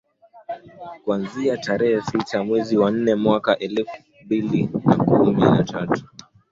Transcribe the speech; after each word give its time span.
kuanzia 1.03 1.57
tarehe 1.57 2.01
tisa 2.01 2.43
mwezi 2.43 2.77
wa 2.77 2.91
nne 2.91 3.15
mwaka 3.15 3.59
elfu 3.59 3.95
mbili 4.25 4.69
na 4.85 4.95
kumi 4.95 5.41
na 5.41 5.63
tatu 5.63 6.05